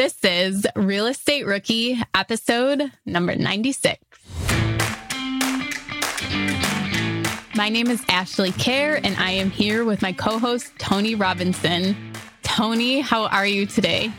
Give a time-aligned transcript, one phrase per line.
[0.00, 4.02] This is Real Estate Rookie, episode number 96.
[7.54, 12.14] My name is Ashley Kehr, and I am here with my co host, Tony Robinson.
[12.42, 14.10] Tony, how are you today?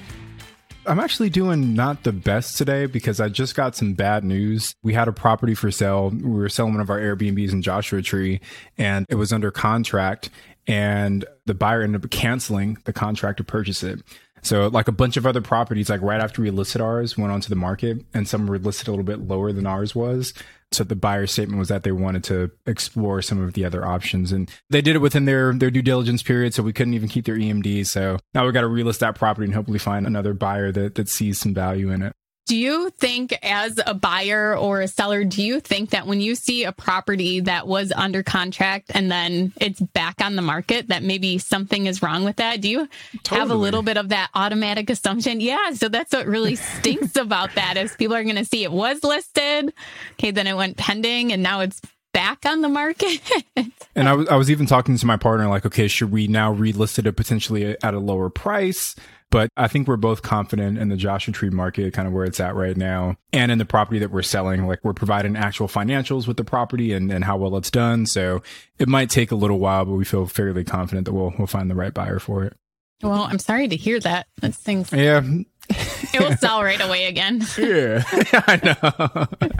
[0.86, 4.75] I'm actually doing not the best today because I just got some bad news.
[4.84, 6.11] We had a property for sale.
[6.11, 8.39] We were selling one of our Airbnbs in Joshua Tree
[8.77, 10.29] and it was under contract
[10.68, 14.02] and the buyer ended up canceling the contract to purchase it.
[14.42, 17.50] So like a bunch of other properties, like right after we listed ours, went onto
[17.50, 20.34] the market and some were listed a little bit lower than ours was.
[20.71, 24.32] So the buyer statement was that they wanted to explore some of the other options
[24.32, 26.54] and they did it within their, their due diligence period.
[26.54, 27.86] So we couldn't even keep their EMD.
[27.88, 31.10] So now we've got to relist that property and hopefully find another buyer that, that
[31.10, 32.14] sees some value in it.
[32.52, 36.36] Do you think, as a buyer or a seller, do you think that when you
[36.36, 41.02] see a property that was under contract and then it's back on the market, that
[41.02, 42.59] maybe something is wrong with that?
[42.59, 42.89] Do you
[43.23, 43.39] totally.
[43.39, 45.39] have a little bit of that automatic assumption?
[45.39, 45.72] Yeah.
[45.72, 49.02] So that's what really stinks about that is people are going to see it was
[49.02, 49.73] listed.
[50.20, 50.31] Okay.
[50.31, 51.80] Then it went pending and now it's
[52.14, 53.22] back on the market.
[53.95, 56.54] and I was, I was even talking to my partner, like, okay, should we now
[56.54, 58.98] relist it potentially at a lower price?
[59.32, 62.42] But I think we're both confident in the Joshua Tree market, kind of where it's
[62.42, 64.68] at right now, and in the property that we're selling.
[64.68, 68.06] Like we're providing actual financials with the property and, and how well it's done.
[68.06, 68.44] So
[68.78, 71.72] it might take a little while, but we feel fairly confident that we'll we'll find
[71.72, 72.58] the right buyer for it.
[73.02, 74.28] Well, I'm sorry to hear that.
[74.42, 75.23] This thing's yeah.
[75.70, 77.42] it will sell right away again.
[77.58, 78.60] yeah, I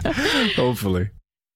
[0.04, 0.48] know.
[0.54, 1.08] Hopefully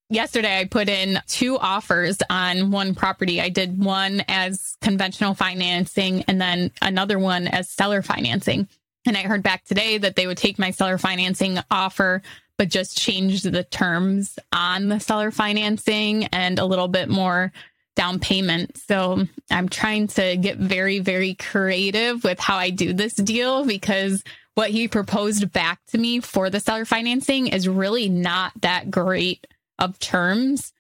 [0.09, 3.41] yesterday I put in two offers on one property.
[3.41, 8.69] I did one as conventional financing and then another one as seller financing.
[9.07, 12.23] And I heard back today that they would take my seller financing offer,
[12.59, 17.53] but just change the terms on the seller financing and a little bit more
[17.95, 18.77] down payment.
[18.77, 24.23] So I'm trying to get very, very creative with how I do this deal because
[24.55, 29.47] what he proposed back to me for the seller financing is really not that great
[29.79, 30.73] of terms,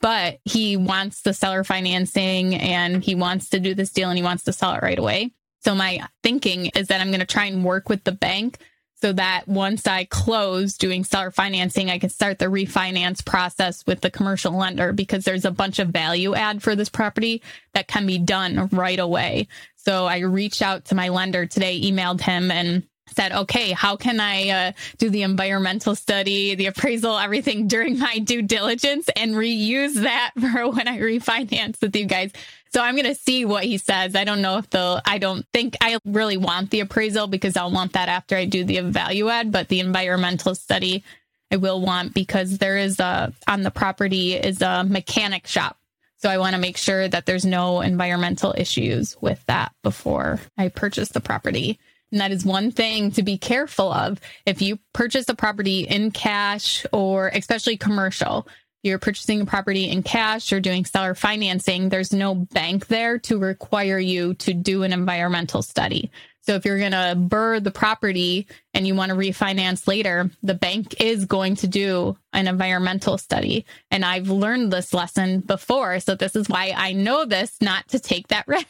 [0.00, 4.24] but he wants the seller financing and he wants to do this deal and he
[4.24, 5.32] wants to sell it right away.
[5.64, 8.58] So my thinking is that I'm going to try and work with the bank
[9.02, 14.00] so that once I close doing seller financing, I can start the refinance process with
[14.00, 17.42] the commercial lender because there's a bunch of value add for this property
[17.74, 19.48] that can be done right away.
[19.74, 24.20] So I reached out to my lender today, emailed him and said, okay, how can
[24.20, 29.94] I uh, do the environmental study, the appraisal, everything during my due diligence and reuse
[30.02, 32.32] that for when I refinance with you guys?
[32.72, 34.16] So I'm going to see what he says.
[34.16, 37.70] I don't know if they'll, I don't think I really want the appraisal because I'll
[37.70, 41.04] want that after I do the value add, but the environmental study
[41.50, 45.76] I will want because there is a, on the property is a mechanic shop.
[46.16, 50.68] So I want to make sure that there's no environmental issues with that before I
[50.68, 51.78] purchase the property.
[52.12, 54.20] And that is one thing to be careful of.
[54.46, 58.46] If you purchase a property in cash or especially commercial,
[58.82, 63.38] you're purchasing a property in cash or doing seller financing, there's no bank there to
[63.38, 66.10] require you to do an environmental study.
[66.42, 70.54] So if you're going to burr the property and you want to refinance later, the
[70.54, 73.64] bank is going to do an environmental study.
[73.92, 76.00] And I've learned this lesson before.
[76.00, 78.66] So this is why I know this not to take that risk.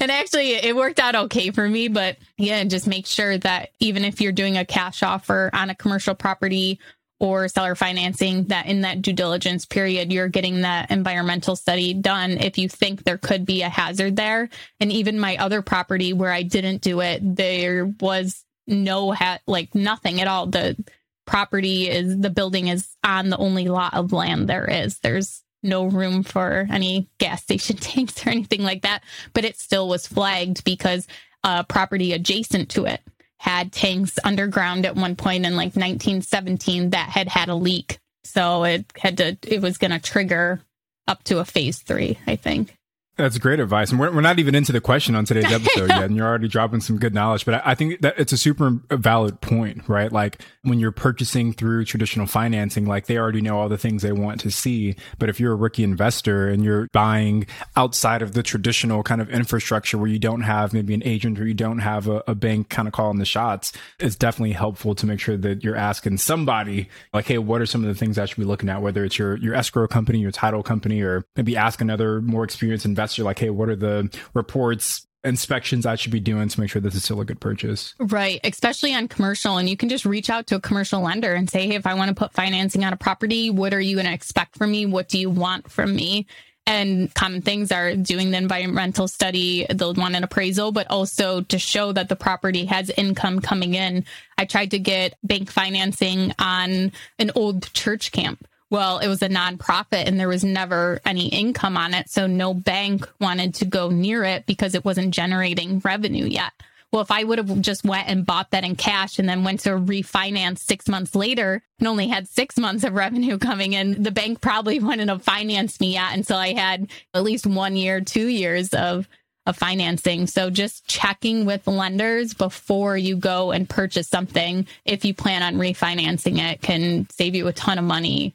[0.00, 1.88] And actually, it worked out okay for me.
[1.88, 5.74] But yeah, just make sure that even if you're doing a cash offer on a
[5.74, 6.78] commercial property
[7.18, 12.32] or seller financing, that in that due diligence period, you're getting that environmental study done
[12.32, 14.48] if you think there could be a hazard there.
[14.80, 19.74] And even my other property where I didn't do it, there was no hat, like
[19.74, 20.46] nothing at all.
[20.46, 20.82] The
[21.26, 24.98] property is the building is on the only lot of land there is.
[25.00, 29.88] There's no room for any gas station tanks or anything like that, but it still
[29.88, 31.06] was flagged because
[31.44, 33.00] a property adjacent to it
[33.38, 37.98] had tanks underground at one point in like 1917 that had had a leak.
[38.24, 40.60] So it had to, it was going to trigger
[41.08, 42.76] up to a phase three, I think.
[43.20, 43.90] That's great advice.
[43.90, 46.04] And we're, we're not even into the question on today's episode yet.
[46.04, 47.44] And you're already dropping some good knowledge.
[47.44, 50.10] But I, I think that it's a super valid point, right?
[50.10, 54.12] Like when you're purchasing through traditional financing, like they already know all the things they
[54.12, 54.96] want to see.
[55.18, 57.46] But if you're a rookie investor and you're buying
[57.76, 61.46] outside of the traditional kind of infrastructure where you don't have maybe an agent or
[61.46, 65.06] you don't have a, a bank kind of calling the shots, it's definitely helpful to
[65.06, 68.24] make sure that you're asking somebody like, Hey, what are some of the things I
[68.24, 68.80] should be looking at?
[68.80, 72.86] Whether it's your, your escrow company, your title company, or maybe ask another more experienced
[72.86, 76.70] investor you're like, hey, what are the reports inspections I should be doing to make
[76.70, 77.94] sure this is still a good purchase.
[77.98, 78.40] Right.
[78.42, 79.58] Especially on commercial.
[79.58, 81.94] And you can just reach out to a commercial lender and say, Hey, if I
[81.94, 84.86] want to put financing on a property, what are you going to expect from me?
[84.86, 86.26] What do you want from me?
[86.66, 91.58] And common things are doing the environmental study, they'll want an appraisal, but also to
[91.58, 94.04] show that the property has income coming in.
[94.38, 98.46] I tried to get bank financing on an old church camp.
[98.70, 102.08] Well, it was a nonprofit and there was never any income on it.
[102.08, 106.52] So no bank wanted to go near it because it wasn't generating revenue yet.
[106.92, 109.60] Well, if I would have just went and bought that in cash and then went
[109.60, 114.10] to refinance six months later and only had six months of revenue coming in, the
[114.10, 118.26] bank probably wouldn't have financed me yet until I had at least one year, two
[118.26, 119.08] years of
[119.46, 120.26] of financing.
[120.26, 125.54] So just checking with lenders before you go and purchase something if you plan on
[125.54, 128.34] refinancing it can save you a ton of money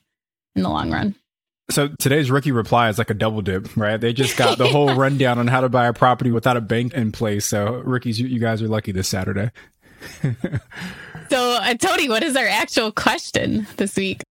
[0.55, 1.15] in the long run.
[1.71, 3.99] So today's rookie reply is like a double dip, right?
[3.99, 6.93] They just got the whole rundown on how to buy a property without a bank
[6.93, 7.45] in place.
[7.45, 9.51] So rookies, you, you guys are lucky this Saturday.
[10.21, 14.21] so, uh, Tony, what is our actual question this week?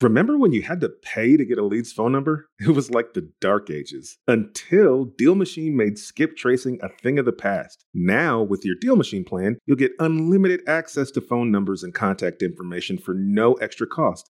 [0.00, 2.48] Remember when you had to pay to get a lead's phone number?
[2.58, 7.26] It was like the dark ages until Deal Machine made skip tracing a thing of
[7.26, 7.84] the past.
[7.92, 12.42] Now, with your Deal Machine plan, you'll get unlimited access to phone numbers and contact
[12.42, 14.30] information for no extra cost.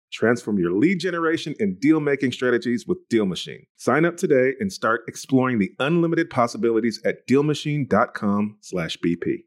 [0.11, 3.65] Transform your lead generation and deal making strategies with Deal Machine.
[3.77, 9.43] Sign up today and start exploring the unlimited possibilities at dealmachine.com/bp.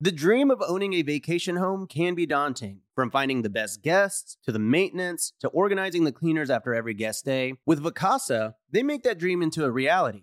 [0.00, 2.82] The dream of owning a vacation home can be daunting.
[2.94, 7.24] From finding the best guests to the maintenance to organizing the cleaners after every guest
[7.24, 10.22] day, with Vacasa, they make that dream into a reality.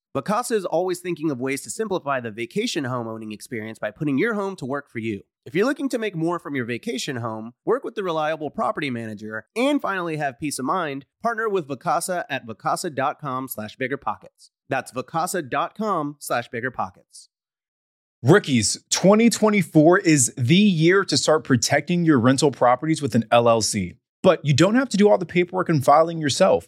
[0.15, 4.17] Vacasa is always thinking of ways to simplify the vacation home owning experience by putting
[4.17, 5.21] your home to work for you.
[5.45, 8.89] If you're looking to make more from your vacation home, work with the reliable property
[8.89, 14.49] manager, and finally have peace of mind, partner with Vacasa at vacasa.com slash biggerpockets.
[14.67, 17.29] That's vacasa.com slash biggerpockets.
[18.21, 23.95] Rookies, 2024 is the year to start protecting your rental properties with an LLC.
[24.21, 26.67] But you don't have to do all the paperwork and filing yourself.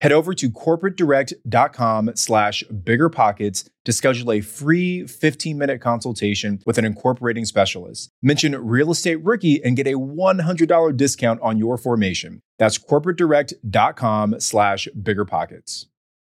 [0.00, 7.44] Head over to corporatedirect.com slash biggerpockets to schedule a free 15-minute consultation with an incorporating
[7.44, 8.10] specialist.
[8.22, 12.40] Mention Real Estate Rookie and get a $100 discount on your formation.
[12.58, 15.86] That's corporatedirect.com slash biggerpockets.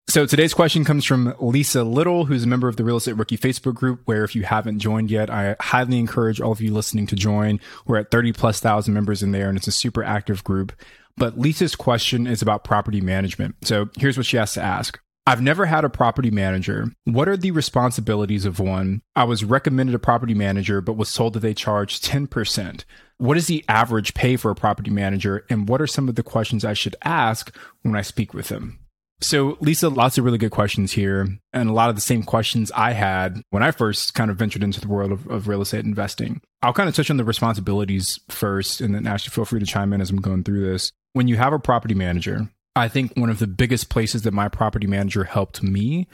[0.08, 3.38] So today's question comes from Lisa Little, who's a member of the Real Estate Rookie
[3.38, 7.06] Facebook group, where if you haven't joined yet, I highly encourage all of you listening
[7.06, 7.60] to join.
[7.86, 10.72] We're at 30 plus thousand members in there and it's a super active group.
[11.16, 13.56] But Lisa's question is about property management.
[13.64, 14.98] So here's what she has to ask.
[15.24, 16.88] I've never had a property manager.
[17.04, 19.02] What are the responsibilities of one?
[19.14, 22.84] I was recommended a property manager, but was told that they charge 10%.
[23.18, 25.44] What is the average pay for a property manager?
[25.48, 28.80] And what are some of the questions I should ask when I speak with them?
[29.20, 32.72] So, Lisa, lots of really good questions here, and a lot of the same questions
[32.72, 35.84] I had when I first kind of ventured into the world of, of real estate
[35.84, 36.40] investing.
[36.60, 39.92] I'll kind of touch on the responsibilities first, and then actually feel free to chime
[39.92, 43.30] in as I'm going through this when you have a property manager, I think one
[43.30, 46.08] of the biggest places that my property manager helped me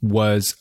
[0.00, 0.56] was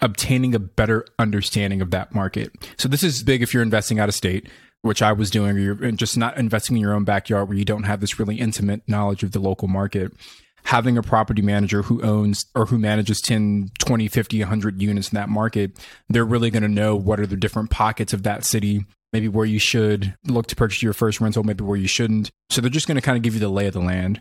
[0.00, 2.50] obtaining a better understanding of that market.
[2.76, 4.48] So this is big if you're investing out of state,
[4.82, 7.64] which I was doing, or you're just not investing in your own backyard where you
[7.64, 10.12] don't have this really intimate knowledge of the local market.
[10.64, 15.16] Having a property manager who owns or who manages 10, 20, 50, 100 units in
[15.16, 18.84] that market, they're really going to know what are the different pockets of that city
[19.12, 22.30] maybe where you should look to purchase your first rental, maybe where you shouldn't.
[22.50, 24.20] So they're just going to kind of give you the lay of the land.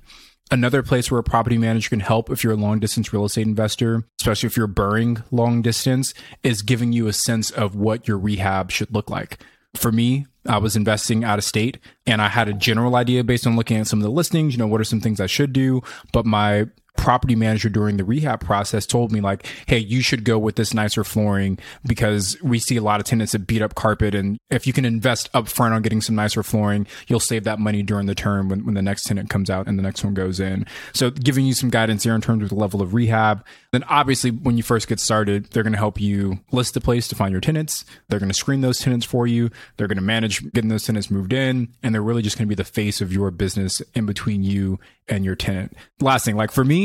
[0.49, 3.47] Another place where a property manager can help if you're a long distance real estate
[3.47, 8.17] investor, especially if you're burring long distance, is giving you a sense of what your
[8.17, 9.39] rehab should look like.
[9.75, 13.47] For me, I was investing out of state and I had a general idea based
[13.47, 15.53] on looking at some of the listings, you know, what are some things I should
[15.53, 15.81] do,
[16.11, 16.67] but my
[16.97, 20.73] property manager during the rehab process told me like, Hey, you should go with this
[20.73, 24.13] nicer flooring because we see a lot of tenants that beat up carpet.
[24.13, 27.59] And if you can invest up front on getting some nicer flooring, you'll save that
[27.59, 30.13] money during the term when, when the next tenant comes out and the next one
[30.13, 30.65] goes in.
[30.93, 33.43] So giving you some guidance there in terms of the level of rehab.
[33.71, 37.07] Then obviously when you first get started, they're going to help you list the place
[37.07, 37.85] to find your tenants.
[38.09, 39.49] They're going to screen those tenants for you.
[39.77, 41.69] They're going to manage getting those tenants moved in.
[41.81, 44.79] And they're really just going to be the face of your business in between you
[45.07, 45.75] and your tenant.
[45.99, 46.80] Last thing, like for me,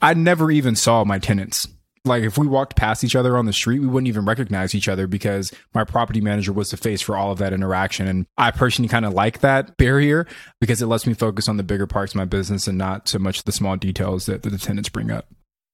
[0.00, 1.68] I never even saw my tenants.
[2.04, 4.88] Like if we walked past each other on the street, we wouldn't even recognize each
[4.88, 8.08] other because my property manager was the face for all of that interaction.
[8.08, 10.26] And I personally kind of like that barrier
[10.60, 13.18] because it lets me focus on the bigger parts of my business and not so
[13.18, 15.26] much the small details that, that the tenants bring up.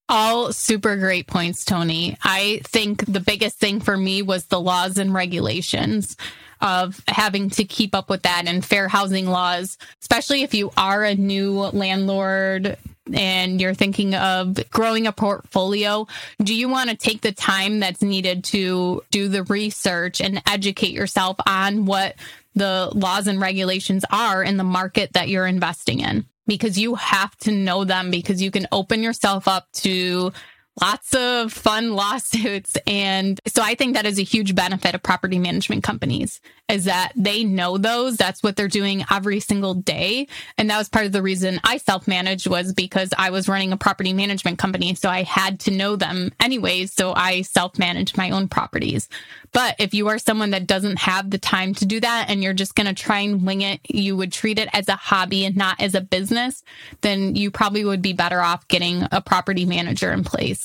[0.08, 2.16] All super great points, Tony.
[2.22, 6.16] I think the biggest thing for me was the laws and regulations
[6.60, 11.04] of having to keep up with that and fair housing laws, especially if you are
[11.04, 12.76] a new landlord
[13.12, 16.06] and you're thinking of growing a portfolio,
[16.42, 20.92] do you want to take the time that's needed to do the research and educate
[20.92, 22.14] yourself on what
[22.54, 26.24] the laws and regulations are in the market that you're investing in?
[26.46, 30.32] Because you have to know them because you can open yourself up to
[30.80, 32.76] lots of fun lawsuits.
[32.86, 37.12] And so I think that is a huge benefit of property management companies is that
[37.14, 38.16] they know those.
[38.16, 40.28] That's what they're doing every single day.
[40.56, 43.72] And that was part of the reason I self managed was because I was running
[43.72, 44.94] a property management company.
[44.94, 46.92] So I had to know them anyways.
[46.92, 49.08] So I self managed my own properties.
[49.52, 52.54] But if you are someone that doesn't have the time to do that and you're
[52.54, 55.56] just going to try and wing it, you would treat it as a hobby and
[55.56, 56.64] not as a business,
[57.02, 60.63] then you probably would be better off getting a property manager in place.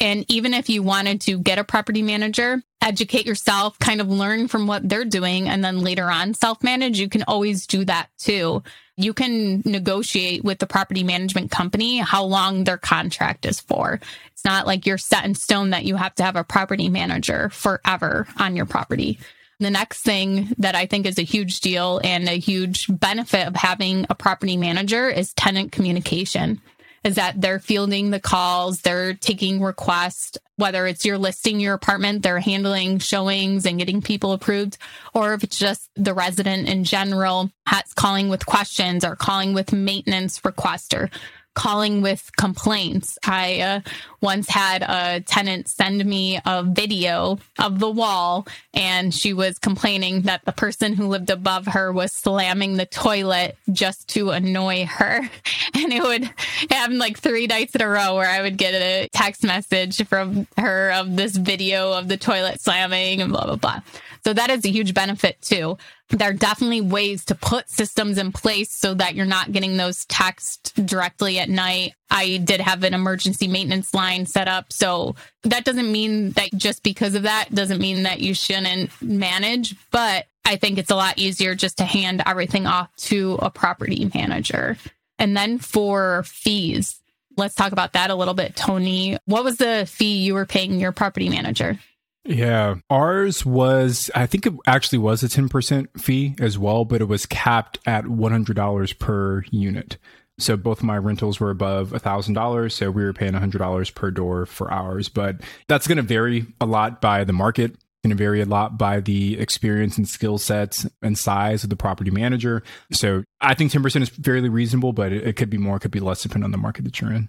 [0.00, 4.48] And even if you wanted to get a property manager, educate yourself, kind of learn
[4.48, 8.08] from what they're doing, and then later on self manage, you can always do that
[8.18, 8.62] too.
[8.96, 14.00] You can negotiate with the property management company how long their contract is for.
[14.32, 17.50] It's not like you're set in stone that you have to have a property manager
[17.50, 19.18] forever on your property.
[19.58, 23.56] The next thing that I think is a huge deal and a huge benefit of
[23.56, 26.60] having a property manager is tenant communication
[27.06, 32.20] is that they're fielding the calls, they're taking requests, whether it's you're listing your apartment,
[32.20, 34.76] they're handling showings and getting people approved,
[35.14, 39.72] or if it's just the resident in general has calling with questions or calling with
[39.72, 41.08] maintenance request or
[41.56, 43.18] calling with complaints.
[43.24, 43.80] I uh,
[44.20, 50.22] once had a tenant send me a video of the wall and she was complaining
[50.22, 55.28] that the person who lived above her was slamming the toilet just to annoy her.
[55.74, 56.24] And it would
[56.70, 60.46] happen like three nights in a row where I would get a text message from
[60.56, 63.80] her of this video of the toilet slamming and blah, blah, blah.
[64.24, 65.76] So that is a huge benefit too.
[66.10, 70.04] There are definitely ways to put systems in place so that you're not getting those
[70.04, 71.94] texts directly at night.
[72.10, 74.72] I did have an emergency maintenance line set up.
[74.72, 79.74] So that doesn't mean that just because of that doesn't mean that you shouldn't manage,
[79.90, 84.08] but I think it's a lot easier just to hand everything off to a property
[84.14, 84.76] manager.
[85.18, 87.00] And then for fees,
[87.36, 89.18] let's talk about that a little bit, Tony.
[89.24, 91.80] What was the fee you were paying your property manager?
[92.26, 92.76] Yeah.
[92.90, 97.26] Ours was, I think it actually was a 10% fee as well, but it was
[97.26, 99.96] capped at $100 per unit.
[100.38, 102.72] So both my rentals were above $1,000.
[102.72, 105.08] So we were paying $100 per door for ours.
[105.08, 108.76] But that's going to vary a lot by the market, going to vary a lot
[108.76, 112.62] by the experience and skill sets and size of the property manager.
[112.92, 115.90] So I think 10% is fairly reasonable, but it, it could be more, it could
[115.90, 117.28] be less depending on the market that you're in.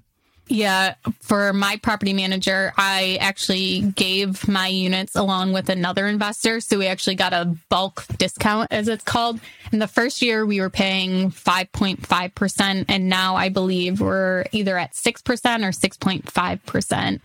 [0.49, 6.61] Yeah, for my property manager, I actually gave my units along with another investor.
[6.61, 9.41] So we actually got a bulk discount, as it's called.
[9.73, 12.85] In the first year, we were paying 5.5%.
[12.87, 17.21] And now I believe we're either at 6% or 6.5%.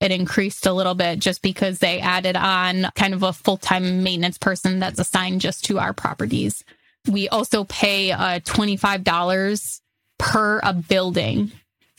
[0.00, 4.02] It increased a little bit just because they added on kind of a full time
[4.02, 6.64] maintenance person that's assigned just to our properties.
[7.10, 9.80] We also pay uh, $25
[10.18, 11.50] per a building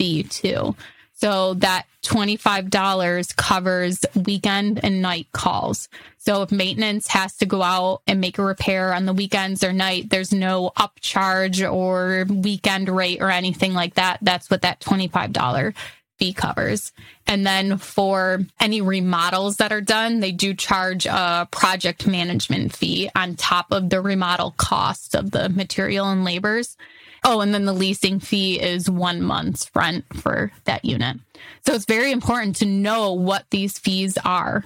[0.01, 0.75] fee too.
[1.13, 5.89] So that $25 covers weekend and night calls.
[6.17, 9.71] So if maintenance has to go out and make a repair on the weekends or
[9.71, 14.17] night, there's no upcharge or weekend rate or anything like that.
[14.23, 15.75] That's what that $25
[16.17, 16.91] fee covers.
[17.27, 23.11] And then for any remodels that are done, they do charge a project management fee
[23.15, 26.77] on top of the remodel cost of the material and labors.
[27.23, 31.17] Oh, and then the leasing fee is one month's rent for that unit.
[31.65, 34.65] So it's very important to know what these fees are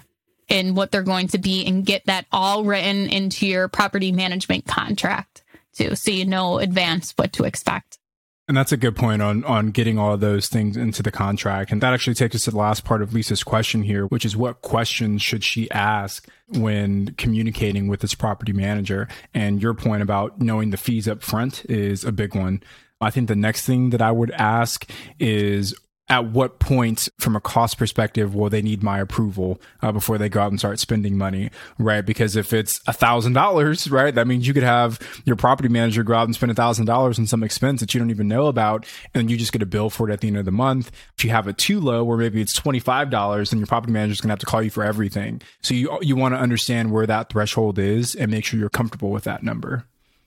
[0.50, 4.66] and what they're going to be and get that all written into your property management
[4.66, 5.44] contract
[5.74, 5.96] too.
[5.96, 8.00] So you know advance what to expect.
[8.48, 11.72] And that's a good point on on getting all those things into the contract.
[11.72, 14.38] And that actually takes us to the last part of Lisa's question here, which is
[14.38, 19.08] what questions should she ask when communicating with this property manager?
[19.34, 22.62] And your point about knowing the fees up front is a big one.
[23.02, 25.76] I think the next thing that I would ask is
[26.08, 30.30] at what point from a cost perspective will they need my approval uh, before they
[30.30, 32.06] go out and start spending money right?
[32.06, 36.04] Because if it's a thousand dollars right that means you could have your property manager
[36.04, 38.48] go out and spend a thousand dollars on some expense that you don't even know
[38.48, 40.92] about and you just get a bill for it at the end of the month.
[41.18, 44.22] If you have it too low where maybe it's $25 then your property manager is
[44.22, 45.42] going to have to call you for everything.
[45.62, 49.10] So you you want to understand where that threshold is and make sure you're comfortable
[49.10, 49.86] with that number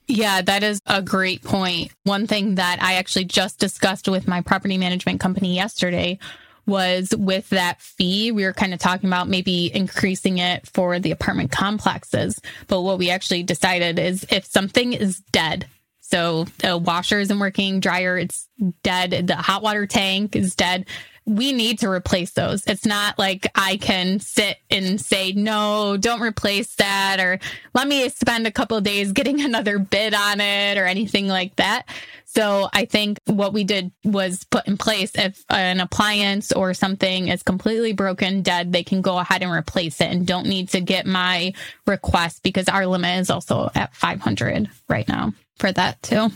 [0.08, 1.92] yeah, that is a great point.
[2.04, 6.18] One thing that I actually just discussed with my property management company yesterday
[6.66, 11.10] was with that fee, we were kind of talking about maybe increasing it for the
[11.10, 12.40] apartment complexes.
[12.68, 15.66] But what we actually decided is if something is dead,
[16.00, 18.48] so the washer isn't working, dryer, it's
[18.82, 20.86] dead, the hot water tank is dead,
[21.28, 22.64] we need to replace those.
[22.66, 27.38] It's not like I can sit and say, no, don't replace that, or
[27.74, 31.86] let me spend a couple days getting another bid on it, or anything like that.
[32.24, 37.28] So I think what we did was put in place if an appliance or something
[37.28, 40.80] is completely broken, dead, they can go ahead and replace it and don't need to
[40.80, 41.52] get my
[41.86, 46.30] request because our limit is also at 500 right now for that too.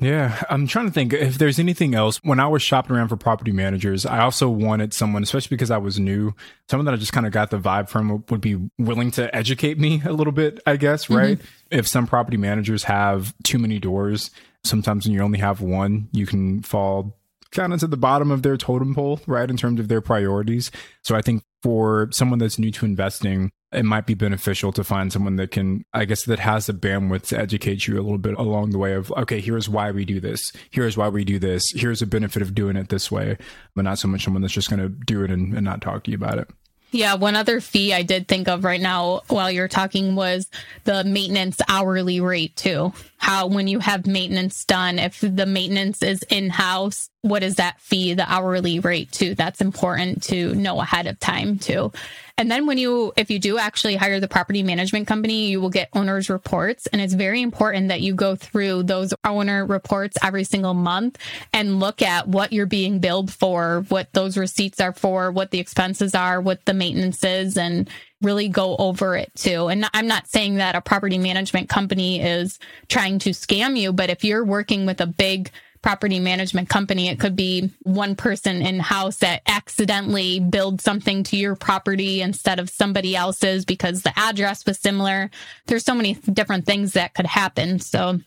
[0.00, 2.20] Yeah, I'm trying to think if there's anything else.
[2.22, 5.78] When I was shopping around for property managers, I also wanted someone, especially because I
[5.78, 6.34] was new,
[6.68, 9.76] someone that I just kind of got the vibe from would be willing to educate
[9.76, 11.16] me a little bit, I guess, mm-hmm.
[11.16, 11.38] right?
[11.38, 11.78] Mm-hmm.
[11.78, 14.30] If some property managers have too many doors,
[14.62, 17.18] sometimes when you only have one, you can fall
[17.50, 19.50] kind of to the bottom of their totem pole, right?
[19.50, 20.70] In terms of their priorities.
[21.02, 25.12] So I think for someone that's new to investing, it might be beneficial to find
[25.12, 28.38] someone that can, I guess, that has the bandwidth to educate you a little bit
[28.38, 30.52] along the way of, okay, here's why we do this.
[30.70, 31.70] Here's why we do this.
[31.74, 33.36] Here's a benefit of doing it this way,
[33.74, 36.04] but not so much someone that's just going to do it and, and not talk
[36.04, 36.48] to you about it.
[36.90, 40.48] Yeah, one other fee I did think of right now while you're talking was
[40.84, 42.94] the maintenance hourly rate too.
[43.18, 47.80] How when you have maintenance done, if the maintenance is in house, what is that
[47.80, 49.34] fee, the hourly rate too?
[49.34, 51.92] That's important to know ahead of time too.
[52.38, 55.70] And then when you, if you do actually hire the property management company, you will
[55.70, 56.86] get owner's reports.
[56.86, 61.18] And it's very important that you go through those owner reports every single month
[61.52, 65.58] and look at what you're being billed for, what those receipts are for, what the
[65.58, 67.90] expenses are, what the maintenance is, and
[68.22, 69.66] really go over it too.
[69.66, 74.10] And I'm not saying that a property management company is trying to scam you, but
[74.10, 75.50] if you're working with a big
[75.82, 77.08] property management company.
[77.08, 82.58] It could be one person in house that accidentally builds something to your property instead
[82.58, 85.30] of somebody else's because the address was similar.
[85.66, 87.80] There's so many different things that could happen.
[87.80, 88.20] So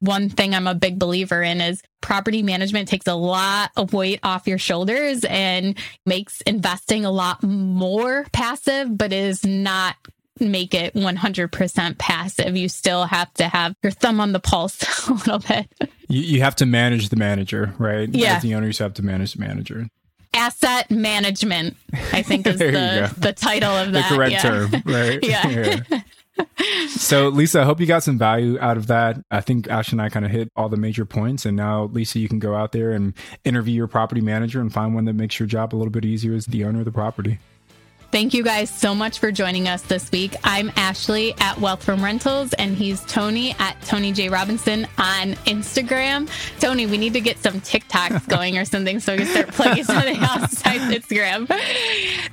[0.00, 4.20] one thing I'm a big believer in is property management takes a lot of weight
[4.22, 9.96] off your shoulders and makes investing a lot more passive, but is not
[10.40, 12.56] make it 100% passive.
[12.56, 15.68] You still have to have your thumb on the pulse a little bit.
[16.08, 18.08] You, you have to manage the manager, right?
[18.08, 18.36] Yeah.
[18.36, 19.88] As the owner, you have to manage the manager.
[20.34, 21.76] Asset management,
[22.12, 24.08] I think, is the, the title of that.
[24.08, 24.42] The correct yeah.
[24.42, 25.18] term, right?
[25.22, 25.80] yeah.
[25.88, 26.00] yeah.
[26.88, 29.16] so Lisa, I hope you got some value out of that.
[29.30, 31.46] I think Ash and I kind of hit all the major points.
[31.46, 34.94] And now Lisa, you can go out there and interview your property manager and find
[34.94, 37.38] one that makes your job a little bit easier as the owner of the property.
[38.16, 40.34] Thank you guys so much for joining us this week.
[40.42, 44.30] I'm Ashley at Wealth from Rentals, and he's Tony at Tony J.
[44.30, 46.26] Robinson on Instagram.
[46.58, 49.84] Tony, we need to get some TikToks going or something so we can start plugging
[49.84, 51.46] something besides Instagram.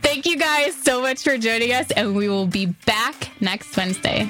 [0.01, 4.29] Thank you guys so much for joining us, and we will be back next Wednesday.